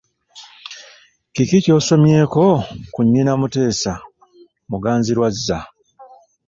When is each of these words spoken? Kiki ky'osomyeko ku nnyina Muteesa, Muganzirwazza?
Kiki 1.33 1.57
ky'osomyeko 1.65 2.45
ku 2.93 2.99
nnyina 3.05 3.31
Muteesa, 3.39 3.93
Muganzirwazza? 4.69 5.57